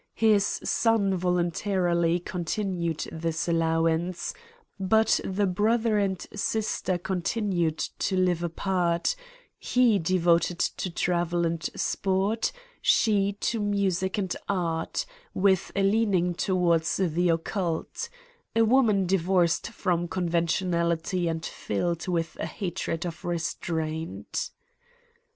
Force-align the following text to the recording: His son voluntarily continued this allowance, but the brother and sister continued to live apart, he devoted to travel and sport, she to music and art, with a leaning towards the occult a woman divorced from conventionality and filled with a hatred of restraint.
His 0.15 0.59
son 0.63 1.13
voluntarily 1.13 2.19
continued 2.19 3.07
this 3.11 3.47
allowance, 3.47 4.33
but 4.79 5.19
the 5.23 5.45
brother 5.45 5.99
and 5.99 6.19
sister 6.33 6.97
continued 6.97 7.77
to 7.99 8.17
live 8.17 8.41
apart, 8.41 9.15
he 9.59 9.99
devoted 9.99 10.57
to 10.57 10.89
travel 10.89 11.45
and 11.45 11.61
sport, 11.75 12.51
she 12.81 13.33
to 13.41 13.59
music 13.59 14.17
and 14.17 14.35
art, 14.49 15.05
with 15.35 15.71
a 15.75 15.83
leaning 15.83 16.33
towards 16.33 16.97
the 16.97 17.29
occult 17.29 18.09
a 18.55 18.65
woman 18.65 19.05
divorced 19.05 19.67
from 19.67 20.07
conventionality 20.07 21.27
and 21.27 21.45
filled 21.45 22.07
with 22.07 22.35
a 22.39 22.47
hatred 22.47 23.05
of 23.05 23.23
restraint. 23.23 24.49